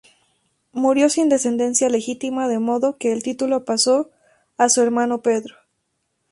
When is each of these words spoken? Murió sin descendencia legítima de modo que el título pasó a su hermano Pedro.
Murió 0.73 1.09
sin 1.11 1.29
descendencia 1.29 1.87
legítima 1.87 2.47
de 2.47 2.57
modo 2.57 2.97
que 2.97 3.11
el 3.13 3.21
título 3.21 3.65
pasó 3.65 4.09
a 4.57 4.67
su 4.67 4.81
hermano 4.81 5.21
Pedro. 5.21 5.57